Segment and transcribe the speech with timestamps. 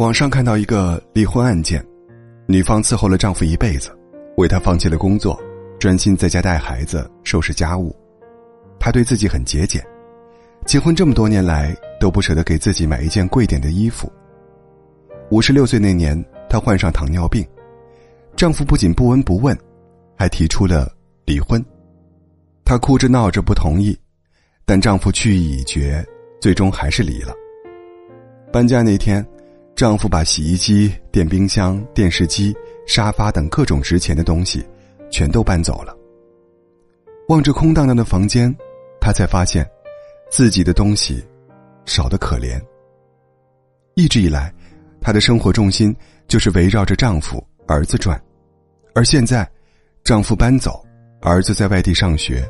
[0.00, 1.84] 网上看到一个离婚案件，
[2.46, 3.94] 女方伺候了丈夫一辈子，
[4.38, 5.38] 为他放弃了工作，
[5.78, 7.94] 专心在家带孩子、收拾家务。
[8.78, 9.86] 她对自己很节俭，
[10.64, 14.10] 结婚这么多年来都不舍得给自己买一件贵点的衣服。
[15.30, 17.46] 五十六岁那年，她患上糖尿病，
[18.34, 19.54] 丈夫不仅不闻不问，
[20.16, 20.90] 还提出了
[21.26, 21.62] 离婚。
[22.64, 23.94] 她哭着闹着不同意，
[24.64, 26.02] 但丈夫去意已决，
[26.40, 27.34] 最终还是离了。
[28.50, 29.22] 搬家那天。
[29.80, 32.54] 丈夫把洗衣机、电冰箱、电视机、
[32.86, 34.62] 沙发等各种值钱的东西，
[35.10, 35.96] 全都搬走了。
[37.28, 38.54] 望着空荡荡的房间，
[39.00, 39.66] 她才发现，
[40.30, 41.26] 自己的东西
[41.86, 42.60] 少得可怜。
[43.94, 44.52] 一直以来，
[45.00, 45.96] 她的生活重心
[46.28, 48.22] 就是围绕着丈夫、儿子转，
[48.94, 49.50] 而现在，
[50.04, 50.84] 丈夫搬走，
[51.22, 52.46] 儿子在外地上学，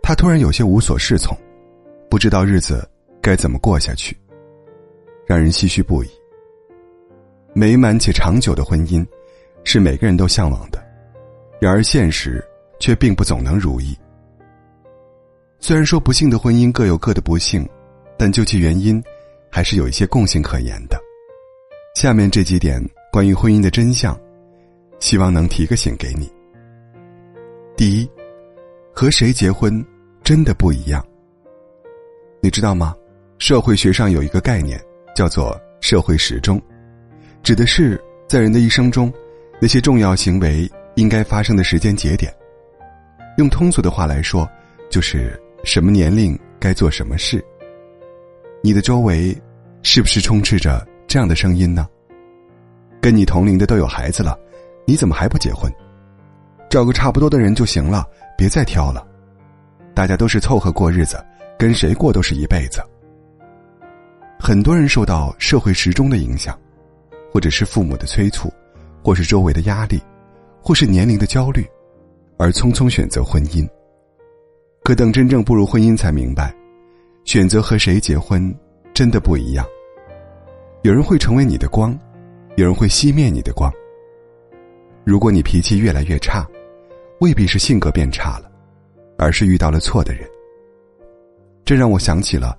[0.00, 1.36] 她突然有些无所适从，
[2.08, 2.88] 不知道日子
[3.20, 4.16] 该怎么过下去，
[5.26, 6.08] 让人唏嘘不已。
[7.58, 9.04] 美满且长久的婚姻，
[9.64, 10.80] 是每个人都向往的，
[11.60, 12.40] 然而现实
[12.78, 13.98] 却并不总能如意。
[15.58, 17.68] 虽然说不幸的婚姻各有各的不幸，
[18.16, 19.02] 但究其原因，
[19.50, 20.96] 还是有一些共性可言的。
[21.96, 24.16] 下面这几点关于婚姻的真相，
[25.00, 26.32] 希望能提个醒给你。
[27.76, 28.08] 第一，
[28.94, 29.84] 和谁结婚
[30.22, 31.04] 真的不一样。
[32.40, 32.94] 你知道吗？
[33.38, 34.80] 社会学上有一个概念，
[35.12, 36.62] 叫做社会时钟。
[37.42, 39.12] 指的是在人的一生中，
[39.60, 42.32] 那些重要行为应该发生的时间节点。
[43.38, 44.48] 用通俗的话来说，
[44.90, 47.44] 就是什么年龄该做什么事。
[48.62, 49.36] 你的周围，
[49.82, 51.88] 是不是充斥着这样的声音呢？
[53.00, 54.36] 跟你同龄的都有孩子了，
[54.84, 55.72] 你怎么还不结婚？
[56.68, 58.04] 找个差不多的人就行了，
[58.36, 59.06] 别再挑了。
[59.94, 61.24] 大家都是凑合过日子，
[61.56, 62.82] 跟谁过都是一辈子。
[64.38, 66.58] 很多人受到社会时钟的影响。
[67.30, 68.52] 或者是父母的催促，
[69.02, 70.00] 或是周围的压力，
[70.62, 71.64] 或是年龄的焦虑，
[72.36, 73.68] 而匆匆选择婚姻。
[74.82, 76.54] 可等真正步入婚姻，才明白，
[77.24, 78.54] 选择和谁结婚
[78.94, 79.66] 真的不一样。
[80.82, 81.98] 有人会成为你的光，
[82.56, 83.70] 有人会熄灭你的光。
[85.04, 86.48] 如果你脾气越来越差，
[87.20, 88.50] 未必是性格变差了，
[89.18, 90.28] 而是遇到了错的人。
[91.64, 92.56] 这让我想起了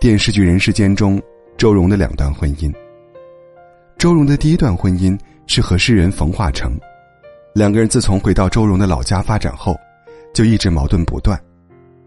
[0.00, 1.22] 电视剧《人世间》中
[1.56, 2.72] 周蓉的两段婚姻。
[3.98, 6.78] 周蓉的第一段婚姻是和诗人冯化成，
[7.52, 9.76] 两个人自从回到周蓉的老家发展后，
[10.32, 11.36] 就一直矛盾不断，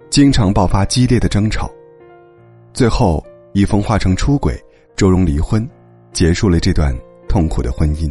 [0.09, 1.69] 经常爆发激烈的争吵，
[2.73, 4.57] 最后以冯化成出轨，
[4.95, 5.69] 周荣离婚，
[6.13, 6.97] 结束了这段
[7.27, 8.09] 痛苦的婚姻。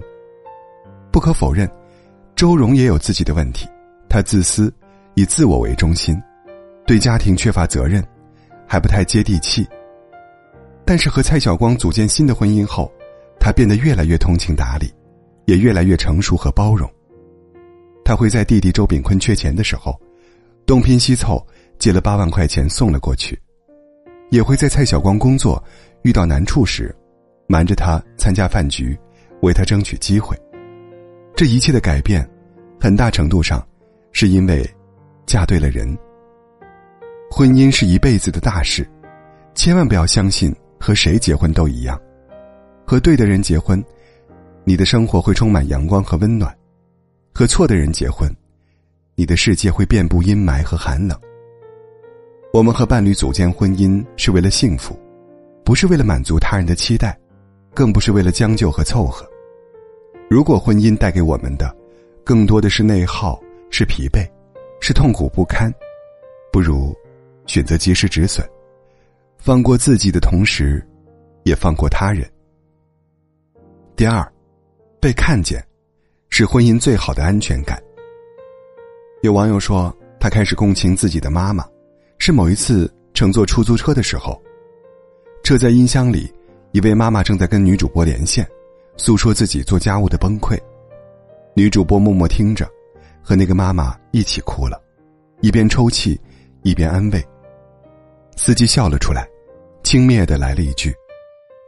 [1.11, 1.67] 不可否认，
[2.37, 3.67] 周荣也有自己的问题，
[4.11, 4.71] 他自私，
[5.15, 6.23] 以自我为中心，
[6.87, 8.07] 对家庭缺乏责任，
[8.67, 9.67] 还不太接地气。
[10.85, 12.93] 但是和蔡晓光组建新的婚姻后。
[13.41, 14.93] 他变得越来越通情达理，
[15.47, 16.89] 也越来越成熟和包容。
[18.05, 19.99] 他会在弟弟周炳坤缺钱的时候，
[20.67, 21.45] 东拼西凑
[21.78, 23.34] 借了八万块钱送了过去；
[24.31, 25.62] 也会在蔡晓光工作
[26.03, 26.95] 遇到难处时，
[27.49, 28.97] 瞒着他参加饭局，
[29.41, 30.37] 为他争取机会。
[31.34, 32.28] 这一切的改变，
[32.78, 33.67] 很大程度上，
[34.12, 34.69] 是因为
[35.25, 35.97] 嫁对了人。
[37.31, 38.87] 婚姻是一辈子的大事，
[39.55, 41.99] 千万不要相信和谁结婚都一样。
[42.91, 43.81] 和对的人结婚，
[44.65, 46.53] 你的生活会充满阳光和温暖；
[47.33, 48.28] 和错的人结婚，
[49.15, 51.17] 你的世界会遍布阴霾和寒冷。
[52.53, 54.99] 我们和伴侣组建婚姻是为了幸福，
[55.65, 57.17] 不是为了满足他人的期待，
[57.73, 59.25] 更不是为了将就和凑合。
[60.28, 61.72] 如果婚姻带给我们的，
[62.25, 63.41] 更多的是内耗、
[63.71, 64.28] 是疲惫、
[64.81, 65.72] 是痛苦不堪，
[66.51, 66.93] 不如
[67.47, 68.45] 选择及时止损，
[69.39, 70.84] 放过自己的同时，
[71.45, 72.28] 也放过他人。
[74.00, 74.27] 第二，
[74.99, 75.62] 被看见，
[76.31, 77.78] 是婚姻最好的安全感。
[79.21, 81.69] 有网友说，他开始共情自己的妈妈，
[82.16, 84.41] 是某一次乘坐出租车的时候，
[85.44, 86.33] 车载音箱里，
[86.72, 88.48] 一位妈妈正在跟女主播连线，
[88.97, 90.59] 诉说自己做家务的崩溃。
[91.53, 92.66] 女主播默默听着，
[93.22, 94.83] 和那个妈妈一起哭了，
[95.42, 96.19] 一边抽泣，
[96.63, 97.22] 一边安慰。
[98.34, 99.28] 司机笑了出来，
[99.83, 100.91] 轻蔑的来了一句：“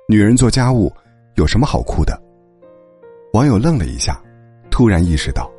[0.08, 0.90] 女人做家务。”
[1.34, 2.20] 有什么好哭的？
[3.32, 4.22] 网友愣了一下，
[4.70, 5.50] 突然意识到，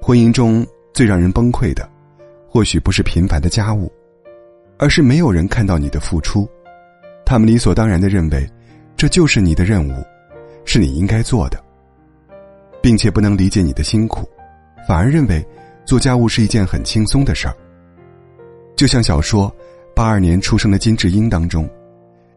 [0.00, 1.86] 婚姻中最让人崩溃的，
[2.48, 3.92] 或许不是频繁的家务，
[4.78, 6.48] 而是没有人看到你的付出。
[7.26, 8.48] 他们理所当然的认为，
[8.96, 10.02] 这就是你的任务，
[10.64, 11.62] 是你应该做的，
[12.82, 14.28] 并且不能理解你的辛苦，
[14.88, 15.46] 反而认为
[15.84, 17.54] 做家务是一件很轻松的事儿。
[18.74, 19.50] 就像小说
[19.94, 21.68] 《八二年出生的金智英》当中，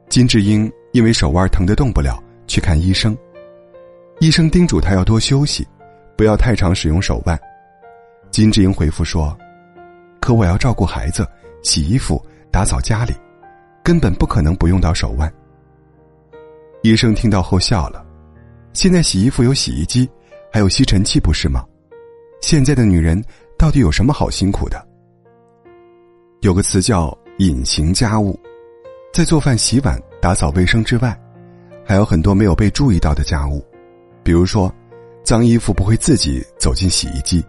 [0.09, 2.22] 金智英因为手腕疼得动不了。
[2.47, 3.17] 去看医生。
[4.19, 5.67] 医生叮嘱他要多休息，
[6.15, 7.39] 不要太常使用手腕。
[8.31, 9.37] 金智英回复说
[10.21, 11.27] ：“可我要照顾孩子、
[11.61, 13.13] 洗衣服、打扫家里，
[13.83, 15.31] 根本不可能不用到手腕。”
[16.83, 18.05] 医生听到后笑了
[18.73, 20.09] ：“现在洗衣服有洗衣机，
[20.51, 21.65] 还有吸尘器，不是吗？
[22.41, 23.23] 现在的女人
[23.57, 24.85] 到底有什么好辛苦的？”
[26.41, 28.37] 有个词叫“隐形家务”，
[29.13, 31.17] 在做饭、洗碗、打扫卫生之外，
[31.85, 33.63] 还有很多没有被注意到的家务，
[34.23, 34.73] 比如说，
[35.23, 37.43] 脏衣服不会自己走进洗衣机，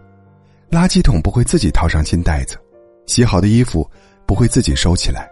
[0.69, 2.57] 垃圾桶不会自己套上新袋子，
[3.05, 3.89] 洗好的衣服
[4.25, 5.29] 不会自己收起来。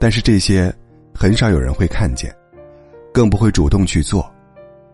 [0.00, 0.74] 但是这些
[1.14, 2.34] 很少有人会看见。
[3.10, 4.32] 更不会主动去做，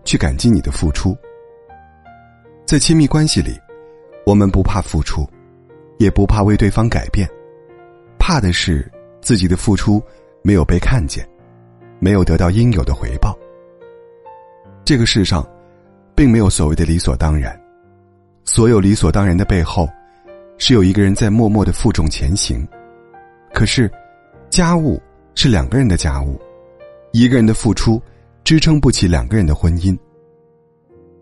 [0.03, 1.15] 去感激你的付出。
[2.65, 3.61] 在亲密关系里，
[4.25, 5.29] 我们不怕付出，
[5.99, 7.29] 也不怕为对方改变，
[8.19, 8.91] 怕的是
[9.21, 10.03] 自己的付出
[10.43, 11.29] 没有被看见，
[11.99, 13.37] 没有得到应有的回报。
[14.85, 15.47] 这个世上，
[16.15, 17.59] 并没有所谓的理所当然，
[18.45, 19.89] 所有理所当然的背后，
[20.59, 22.67] 是有一个人在默默的负重前行。
[23.53, 23.91] 可是，
[24.51, 25.01] 家务
[25.35, 26.41] 是两个人的家务，
[27.13, 28.01] 一个人的付出。
[28.45, 29.99] 支撑不起两个人的婚姻。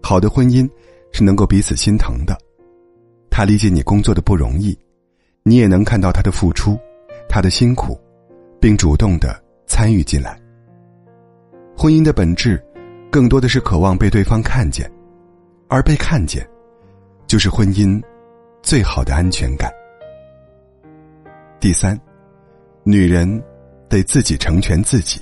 [0.02, 0.68] 好的婚姻
[1.12, 2.36] 是能够彼此心疼的，
[3.30, 4.76] 他理解你工作的不容易，
[5.44, 6.76] 你也能看到他的付出，
[7.28, 7.96] 他的辛苦，
[8.60, 10.36] 并主动的参与进来。
[11.76, 12.62] 婚姻的本质，
[13.10, 14.90] 更多的是渴望被对方看见，
[15.68, 16.46] 而被看见，
[17.26, 18.00] 就是婚姻
[18.62, 19.70] 最好的安全感。
[21.58, 21.98] 第三，
[22.84, 23.42] 女人
[23.88, 25.20] 得自己成全自己。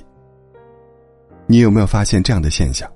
[1.47, 2.89] 你有没有发现这样的现象，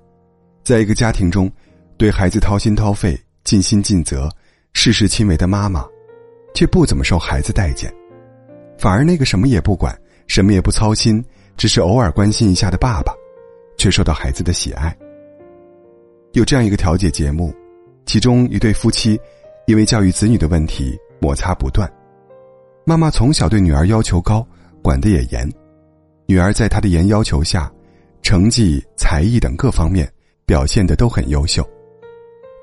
[0.63, 1.51] 在一个家庭中，
[1.97, 4.29] 对孩子掏心掏肺、尽心尽责、
[4.73, 5.85] 事事亲为的妈妈，
[6.53, 7.89] 却不怎么受孩子待见；
[8.77, 9.97] 反而那个什么也不管、
[10.27, 11.23] 什么也不操心、
[11.57, 13.13] 只是偶尔关心一下的爸爸，
[13.85, 14.97] 却受到孩子的喜爱。
[16.31, 17.53] 有这样一个调解节目，
[18.07, 19.15] 其中一对夫妻
[19.67, 21.87] 因为教育子女的问题摩擦不断，
[22.83, 24.43] 妈妈从小对女儿要求高，
[24.81, 25.47] 管得也严，
[26.25, 27.71] 女儿在她的严要求下。
[28.23, 30.11] 成绩、才艺等各方面
[30.47, 31.63] 表现的都很优秀，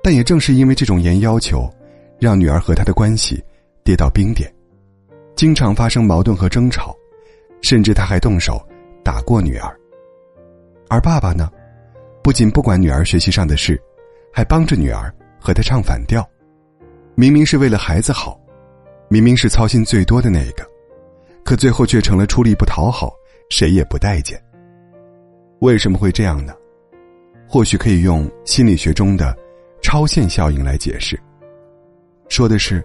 [0.02, 1.72] 但也正是因为这种严要求，
[2.18, 3.40] 让女儿和他的关系
[3.84, 4.52] 跌到冰点，
[5.36, 6.92] 经常发生矛盾和争吵，
[7.60, 8.60] 甚至他还动手
[9.04, 9.72] 打过女儿。
[10.92, 11.50] 而爸爸呢，
[12.22, 13.80] 不仅不管女儿学习上的事，
[14.30, 15.10] 还帮着女儿
[15.40, 16.22] 和她唱反调，
[17.14, 18.38] 明明是为了孩子好，
[19.08, 20.68] 明明是操心最多的那个，
[21.46, 23.10] 可最后却成了出力不讨好，
[23.48, 24.38] 谁也不待见。
[25.60, 26.52] 为什么会这样呢？
[27.48, 29.34] 或许可以用心理学中的
[29.80, 31.18] 超限效应来解释。
[32.28, 32.84] 说的是，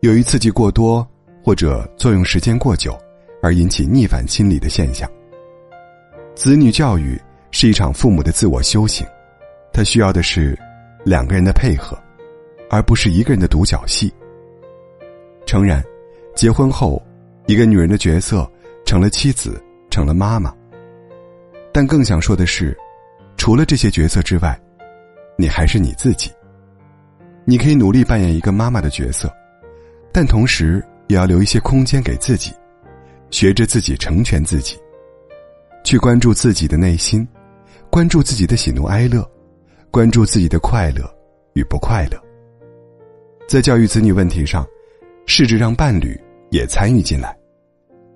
[0.00, 1.06] 由于刺激过多
[1.44, 2.98] 或者作用时间过久，
[3.42, 5.06] 而引起逆反心理的现象。
[6.34, 7.20] 子女教育
[7.62, 9.06] 是一场父母的自我修行，
[9.72, 10.58] 他需要的是
[11.04, 11.96] 两个人的配合，
[12.68, 14.12] 而不是一个人的独角戏。
[15.46, 15.80] 诚然，
[16.34, 17.00] 结婚后，
[17.46, 18.50] 一个女人的角色
[18.84, 20.52] 成了妻子，成了妈妈。
[21.72, 22.76] 但更想说的是，
[23.36, 24.60] 除了这些角色之外，
[25.38, 26.32] 你还是你自己。
[27.44, 29.32] 你可以努力扮演一个妈妈的角色，
[30.10, 32.52] 但同时也要留一些空间给自己，
[33.30, 34.76] 学着自己成全自己，
[35.84, 37.24] 去关注自己的内心，
[37.92, 39.22] 关注自己的喜怒哀乐，
[39.90, 41.04] 关注自己的快乐
[41.52, 42.18] 与不快乐。
[43.46, 44.66] 在教育子女问题上，
[45.26, 47.36] 试着让伴侣也参与进来，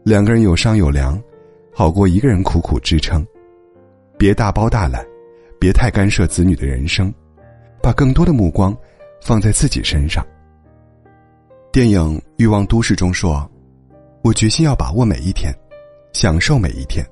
[0.02, 1.22] 两个人有商有量，
[1.74, 3.22] 好过一个人苦苦支撑。
[4.16, 5.06] 别大包大揽，
[5.60, 7.12] 别太干涉子女的人生，
[7.82, 8.74] 把更多的目光
[9.20, 10.26] 放在自己身上。
[11.70, 12.00] 电影
[12.38, 13.46] 《欲望都市》中说
[14.24, 15.54] ：“我决心要把握每一天，
[16.14, 17.06] 享受每一天，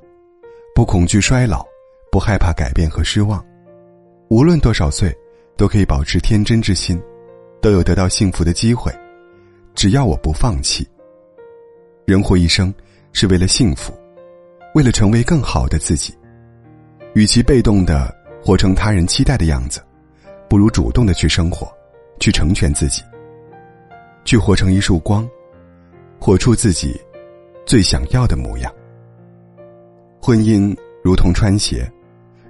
[0.74, 1.62] 不恐惧衰老，
[2.14, 3.44] 不害怕改变和失望。
[4.28, 5.12] 无论多少岁，
[5.56, 7.02] 都可以保持天真之心，
[7.60, 8.92] 都有得到幸福的机会。
[9.74, 10.86] 只要我不放弃。
[12.04, 12.72] 人活一生，
[13.12, 13.92] 是为了幸福，
[14.76, 16.14] 为了成为更好的自己。”
[17.14, 19.82] 与其被动的活成他人期待的样子，
[20.48, 21.66] 不如主动的去生活，
[22.20, 23.02] 去成全自己，
[24.24, 25.28] 去活成一束光，
[26.20, 26.94] 活出自己
[27.66, 28.72] 最想要的模样。
[30.22, 31.90] 婚姻如同穿鞋，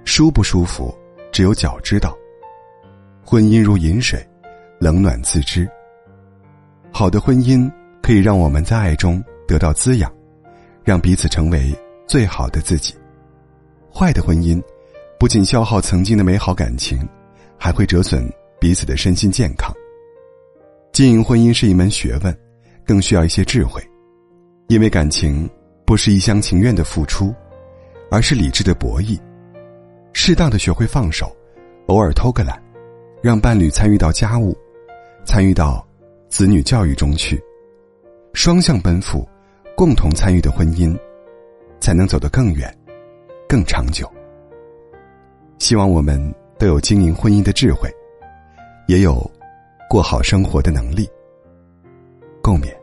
[0.05, 0.95] 舒不舒服
[1.31, 2.11] 只有脚知道；
[3.25, 4.25] 婚姻如饮水，
[4.79, 5.67] 冷暖自知。
[6.91, 7.69] 好的婚姻
[8.01, 10.09] 可以让我们在爱中得到滋养，
[10.83, 11.75] 让彼此成为
[12.07, 12.93] 最好的自己。
[13.91, 14.61] 坏的婚姻，
[15.19, 16.97] 不仅消耗曾经的美好感情，
[17.57, 19.73] 还会折损彼此的身心健康。
[20.93, 22.37] 经营婚姻是一门学问，
[22.85, 23.81] 更需要一些智慧，
[24.67, 25.49] 因为感情
[25.83, 27.33] 不是一厢情愿的付出，
[28.11, 29.19] 而是理智的博弈。
[30.17, 31.29] 适当的学会放手，
[31.87, 32.57] 偶尔偷个懒，
[33.21, 34.57] 让伴侣参与到家务，
[35.25, 35.85] 参与到
[36.29, 37.39] 子女教育中去，
[38.33, 39.27] 双向奔赴，
[39.75, 40.97] 共同参与的婚姻，
[41.81, 42.73] 才能走得更远，
[43.45, 44.09] 更长久。
[45.59, 47.93] 希望我们都有经营婚姻的智慧，
[48.87, 49.29] 也有
[49.89, 51.07] 过好生活的能力。
[52.41, 52.73] 共勉。